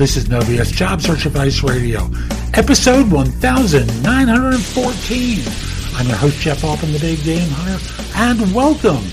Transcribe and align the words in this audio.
This 0.00 0.16
is 0.16 0.30
No 0.30 0.40
BS 0.40 0.72
Job 0.72 1.02
Search 1.02 1.26
Advice 1.26 1.62
Radio, 1.62 2.08
episode 2.54 3.12
1914. 3.12 5.38
I'm 5.94 6.08
your 6.08 6.16
host, 6.16 6.40
Jeff 6.40 6.64
Altman, 6.64 6.94
the 6.94 6.98
Big 6.98 7.22
Game 7.22 7.50
Hunter, 7.50 7.78
and 8.16 8.54
welcome. 8.54 9.04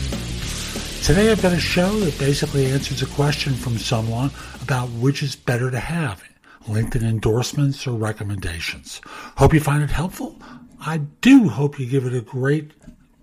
Today 1.03 1.29
I've 1.29 1.41
got 1.41 1.51
a 1.51 1.59
show 1.59 1.89
that 1.99 2.17
basically 2.17 2.67
answers 2.67 3.01
a 3.01 3.05
question 3.05 3.53
from 3.53 3.77
someone 3.77 4.31
about 4.61 4.89
which 4.91 5.21
is 5.21 5.35
better 5.35 5.69
to 5.69 5.77
have, 5.77 6.23
LinkedIn 6.69 7.03
endorsements 7.03 7.85
or 7.85 7.97
recommendations. 7.97 9.01
Hope 9.35 9.53
you 9.53 9.59
find 9.59 9.83
it 9.83 9.91
helpful. 9.91 10.37
I 10.79 10.99
do 11.19 11.49
hope 11.49 11.81
you 11.81 11.85
give 11.85 12.05
it 12.05 12.13
a 12.13 12.21
great, 12.21 12.71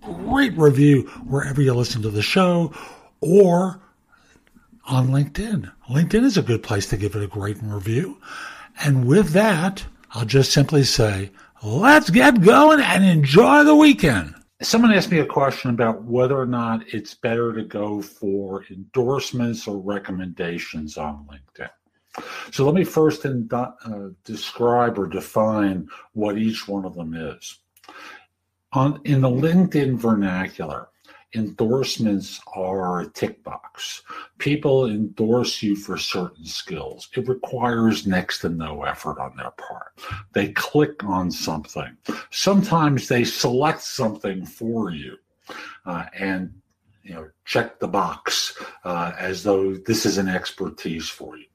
great 0.03 0.55
review 0.55 1.07
wherever 1.27 1.63
you 1.63 1.73
listen 1.73 2.03
to 2.03 2.11
the 2.11 2.21
show 2.21 2.71
or 3.21 3.81
on 4.87 5.07
LinkedIn. 5.07 5.71
LinkedIn 5.89 6.23
is 6.23 6.37
a 6.37 6.43
good 6.43 6.63
place 6.63 6.87
to 6.89 6.97
give 6.97 7.15
it 7.15 7.23
a 7.23 7.27
great 7.27 7.57
review. 7.61 8.19
And 8.83 9.07
with 9.07 9.29
that, 9.29 9.85
I'll 10.11 10.25
just 10.25 10.51
simply 10.51 10.83
say, 10.83 11.31
let's 11.63 12.09
get 12.09 12.41
going 12.41 12.79
and 12.79 13.03
enjoy 13.03 13.63
the 13.63 13.75
weekend. 13.75 14.35
Someone 14.61 14.93
asked 14.93 15.11
me 15.11 15.19
a 15.19 15.25
question 15.25 15.69
about 15.69 16.03
whether 16.03 16.37
or 16.39 16.45
not 16.45 16.81
it's 16.93 17.13
better 17.13 17.53
to 17.53 17.63
go 17.63 18.01
for 18.01 18.63
endorsements 18.69 19.67
or 19.67 19.77
recommendations 19.79 20.97
on 20.97 21.27
LinkedIn. 21.29 21.69
So 22.51 22.65
let 22.65 22.75
me 22.75 22.85
first 22.85 23.25
in, 23.25 23.49
uh, 23.51 23.67
describe 24.23 24.97
or 24.97 25.07
define 25.07 25.89
what 26.13 26.37
each 26.37 26.67
one 26.67 26.85
of 26.85 26.95
them 26.95 27.13
is. 27.13 27.59
On, 28.71 29.01
in 29.03 29.21
the 29.21 29.29
LinkedIn 29.29 29.97
vernacular, 29.97 30.89
endorsements 31.35 32.41
are 32.55 33.01
a 33.01 33.09
tick 33.09 33.43
box. 33.43 34.01
People 34.37 34.87
endorse 34.87 35.61
you 35.61 35.75
for 35.75 35.97
certain 35.97 36.45
skills. 36.45 37.09
It 37.15 37.27
requires 37.27 38.07
next 38.07 38.39
to 38.39 38.49
no 38.49 38.83
effort 38.83 39.19
on 39.19 39.35
their 39.35 39.51
part. 39.51 39.99
They 40.33 40.49
click 40.49 41.03
on 41.03 41.31
something. 41.31 41.97
Sometimes 42.31 43.07
they 43.07 43.23
select 43.23 43.81
something 43.81 44.45
for 44.45 44.91
you 44.91 45.17
uh, 45.85 46.05
and 46.17 46.53
you 47.03 47.13
know 47.13 47.29
check 47.45 47.79
the 47.79 47.87
box 47.87 48.57
uh, 48.83 49.13
as 49.17 49.43
though 49.43 49.75
this 49.75 50.05
is 50.05 50.17
an 50.17 50.27
expertise 50.27 51.07
for 51.07 51.37
you. 51.37 51.45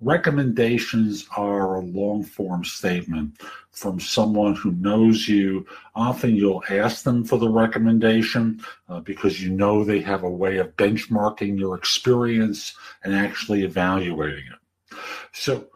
Recommendations 0.00 1.26
are 1.36 1.76
a 1.76 1.80
long 1.80 2.22
form 2.22 2.64
statement 2.64 3.40
from 3.70 3.98
someone 3.98 4.54
who 4.54 4.72
knows 4.72 5.26
you. 5.26 5.66
Often 5.94 6.36
you'll 6.36 6.62
ask 6.68 7.02
them 7.02 7.24
for 7.24 7.38
the 7.38 7.48
recommendation 7.48 8.60
uh, 8.90 9.00
because 9.00 9.42
you 9.42 9.50
know 9.50 9.84
they 9.84 10.00
have 10.00 10.22
a 10.22 10.30
way 10.30 10.58
of 10.58 10.76
benchmarking 10.76 11.58
your 11.58 11.76
experience 11.76 12.74
and 13.04 13.14
actually 13.14 13.64
evaluating 13.64 14.44
it. 14.52 14.98
So 15.32 15.66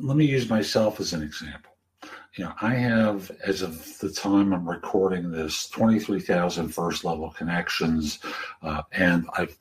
let 0.00 0.16
me 0.16 0.24
use 0.24 0.50
myself 0.50 0.98
as 0.98 1.12
an 1.12 1.22
example. 1.22 1.72
You 2.34 2.44
know, 2.44 2.52
I 2.60 2.74
have, 2.74 3.30
as 3.44 3.62
of 3.62 3.98
the 3.98 4.10
time 4.10 4.52
I'm 4.52 4.68
recording 4.68 5.30
this, 5.30 5.68
23,000 5.70 6.68
first 6.68 7.04
level 7.04 7.30
connections, 7.30 8.20
uh, 8.62 8.82
and 8.92 9.28
I've 9.36 9.56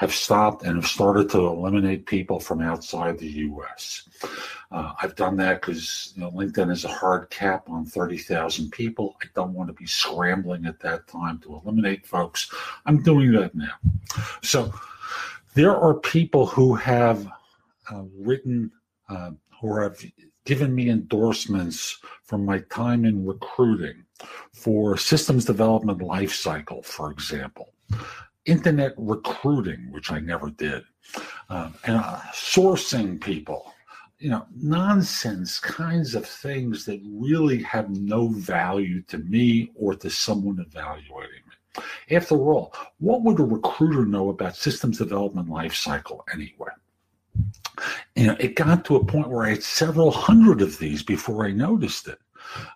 have 0.00 0.14
stopped 0.14 0.62
and 0.62 0.76
have 0.76 0.86
started 0.86 1.28
to 1.28 1.38
eliminate 1.46 2.06
people 2.06 2.40
from 2.40 2.62
outside 2.62 3.18
the 3.18 3.28
U.S. 3.28 4.08
Uh, 4.70 4.94
I've 5.02 5.14
done 5.14 5.36
that 5.36 5.60
because 5.60 6.14
you 6.16 6.22
know, 6.22 6.30
LinkedIn 6.30 6.70
is 6.70 6.86
a 6.86 6.88
hard 6.88 7.28
cap 7.28 7.68
on 7.68 7.84
30,000 7.84 8.70
people. 8.70 9.14
I 9.22 9.26
don't 9.34 9.52
want 9.52 9.68
to 9.68 9.74
be 9.74 9.84
scrambling 9.84 10.64
at 10.64 10.80
that 10.80 11.06
time 11.06 11.38
to 11.40 11.60
eliminate 11.62 12.06
folks. 12.06 12.50
I'm 12.86 13.02
doing 13.02 13.32
that 13.32 13.54
now. 13.54 13.74
So 14.42 14.72
there 15.52 15.76
are 15.76 15.92
people 15.92 16.46
who 16.46 16.74
have 16.76 17.26
uh, 17.92 18.04
written 18.20 18.70
uh, 19.10 19.32
or 19.60 19.82
have 19.82 20.02
given 20.46 20.74
me 20.74 20.88
endorsements 20.88 21.98
from 22.24 22.46
my 22.46 22.60
time 22.70 23.04
in 23.04 23.26
recruiting 23.26 24.06
for 24.54 24.96
systems 24.96 25.44
development 25.44 25.98
lifecycle, 25.98 26.82
for 26.86 27.10
example 27.10 27.74
internet 28.46 28.94
recruiting, 28.96 29.90
which 29.90 30.10
I 30.10 30.20
never 30.20 30.50
did, 30.50 30.82
um, 31.48 31.74
and 31.84 31.96
uh, 31.96 32.20
sourcing 32.32 33.20
people, 33.20 33.72
you 34.18 34.30
know, 34.30 34.46
nonsense 34.54 35.58
kinds 35.58 36.14
of 36.14 36.26
things 36.26 36.84
that 36.84 37.00
really 37.04 37.62
have 37.62 37.90
no 37.90 38.28
value 38.28 39.02
to 39.02 39.18
me 39.18 39.70
or 39.74 39.94
to 39.96 40.10
someone 40.10 40.58
evaluating 40.58 41.42
me. 41.48 41.84
After 42.16 42.36
all, 42.36 42.74
what 42.98 43.22
would 43.22 43.38
a 43.40 43.44
recruiter 43.44 44.04
know 44.04 44.28
about 44.30 44.56
systems 44.56 44.98
development 44.98 45.48
lifecycle 45.48 46.20
anyway? 46.32 46.70
You 48.14 48.26
know, 48.26 48.36
it 48.38 48.56
got 48.56 48.84
to 48.86 48.96
a 48.96 49.04
point 49.04 49.28
where 49.30 49.46
I 49.46 49.50
had 49.50 49.62
several 49.62 50.10
hundred 50.10 50.60
of 50.60 50.78
these 50.78 51.02
before 51.02 51.46
I 51.46 51.52
noticed 51.52 52.08
it. 52.08 52.18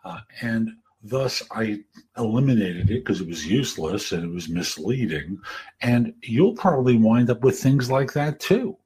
Uh, 0.04 0.20
and 0.40 0.70
Thus, 1.06 1.42
I 1.50 1.84
eliminated 2.16 2.90
it 2.90 3.04
because 3.04 3.20
it 3.20 3.28
was 3.28 3.46
useless 3.46 4.12
and 4.12 4.24
it 4.24 4.32
was 4.32 4.48
misleading. 4.48 5.38
And 5.82 6.14
you'll 6.22 6.54
probably 6.54 6.96
wind 6.96 7.28
up 7.28 7.42
with 7.42 7.58
things 7.58 7.90
like 7.90 8.14
that 8.14 8.40
too. 8.40 8.78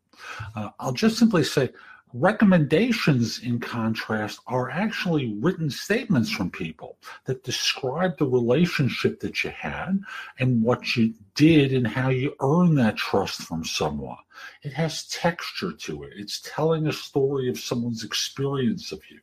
Uh, 0.57 0.71
I'll 0.81 0.93
just 0.93 1.17
simply 1.17 1.45
say 1.45 1.71
recommendations, 2.13 3.39
in 3.39 3.61
contrast, 3.61 4.41
are 4.49 4.69
actually 4.69 5.37
written 5.39 5.71
statements 5.71 6.29
from 6.29 6.51
people 6.51 6.99
that 7.27 7.45
describe 7.45 8.19
the 8.19 8.27
relationship 8.27 9.21
that 9.21 9.45
you 9.45 9.51
had 9.51 10.01
and 10.41 10.61
what 10.61 10.97
you 10.97 11.15
did 11.37 11.73
and 11.73 11.87
how 11.87 12.09
you 12.09 12.35
earn 12.41 12.75
that 12.75 12.97
trust 12.97 13.43
from 13.43 13.65
someone. 13.65 14.17
It 14.65 14.73
has 14.73 15.07
texture 15.07 15.73
to 15.73 16.03
it, 16.03 16.15
it's 16.17 16.41
telling 16.41 16.89
a 16.89 16.93
story 16.93 17.49
of 17.49 17.61
someone's 17.61 18.03
experience 18.03 18.91
of 18.91 19.01
you. 19.09 19.21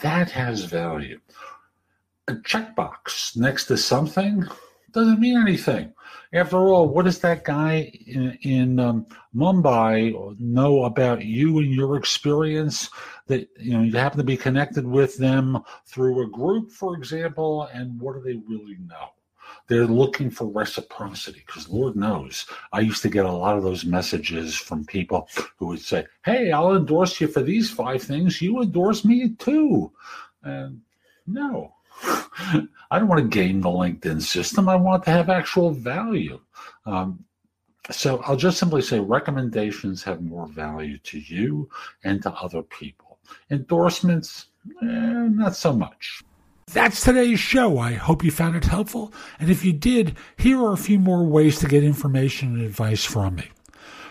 That 0.00 0.30
has 0.30 0.64
value 0.64 1.20
a 2.28 2.34
checkbox 2.34 3.36
next 3.36 3.66
to 3.66 3.76
something 3.76 4.46
doesn't 4.92 5.20
mean 5.20 5.40
anything. 5.40 5.92
After 6.32 6.56
all, 6.58 6.88
what 6.88 7.04
does 7.04 7.18
that 7.20 7.44
guy 7.44 7.92
in, 8.06 8.38
in 8.42 8.78
um, 8.78 9.06
Mumbai 9.34 10.38
know 10.38 10.84
about 10.84 11.24
you 11.24 11.58
and 11.58 11.72
your 11.72 11.96
experience? 11.96 12.90
That 13.26 13.48
you 13.58 13.72
know 13.72 13.82
you 13.82 13.92
happen 13.92 14.18
to 14.18 14.24
be 14.24 14.36
connected 14.36 14.86
with 14.86 15.16
them 15.16 15.62
through 15.86 16.22
a 16.22 16.30
group, 16.30 16.70
for 16.70 16.94
example, 16.96 17.64
and 17.72 18.00
what 18.00 18.14
do 18.14 18.20
they 18.20 18.40
really 18.46 18.76
know? 18.86 19.08
They're 19.68 19.86
looking 19.86 20.30
for 20.30 20.46
reciprocity 20.46 21.42
because 21.46 21.68
Lord 21.68 21.96
knows 21.96 22.46
I 22.72 22.80
used 22.80 23.02
to 23.02 23.08
get 23.08 23.26
a 23.26 23.32
lot 23.32 23.56
of 23.56 23.62
those 23.62 23.84
messages 23.84 24.54
from 24.54 24.84
people 24.84 25.28
who 25.56 25.66
would 25.68 25.80
say, 25.80 26.06
"Hey, 26.24 26.52
I'll 26.52 26.76
endorse 26.76 27.20
you 27.20 27.28
for 27.28 27.42
these 27.42 27.70
five 27.70 28.02
things. 28.02 28.42
You 28.42 28.60
endorse 28.60 29.04
me 29.04 29.30
too." 29.38 29.92
And 30.42 30.80
no, 31.26 31.74
I 32.02 32.98
don't 32.98 33.08
want 33.08 33.22
to 33.22 33.28
game 33.28 33.60
the 33.60 33.68
LinkedIn 33.68 34.22
system. 34.22 34.68
I 34.68 34.76
want 34.76 35.04
to 35.04 35.10
have 35.10 35.30
actual 35.30 35.70
value. 35.70 36.40
Um, 36.84 37.24
so 37.90 38.22
I'll 38.24 38.36
just 38.36 38.58
simply 38.58 38.82
say 38.82 39.00
recommendations 39.00 40.02
have 40.04 40.22
more 40.22 40.46
value 40.46 40.98
to 40.98 41.18
you 41.18 41.68
and 42.04 42.22
to 42.22 42.32
other 42.32 42.62
people. 42.62 43.18
Endorsements, 43.50 44.46
eh, 44.82 44.86
not 44.86 45.56
so 45.56 45.72
much. 45.72 46.22
That's 46.72 47.02
today's 47.02 47.40
show. 47.40 47.78
I 47.78 47.94
hope 47.94 48.24
you 48.24 48.30
found 48.30 48.56
it 48.56 48.64
helpful. 48.64 49.12
And 49.40 49.50
if 49.50 49.64
you 49.64 49.72
did, 49.72 50.16
here 50.36 50.58
are 50.62 50.72
a 50.72 50.78
few 50.78 50.98
more 50.98 51.24
ways 51.24 51.58
to 51.58 51.68
get 51.68 51.84
information 51.84 52.54
and 52.54 52.64
advice 52.64 53.04
from 53.04 53.36
me. 53.36 53.50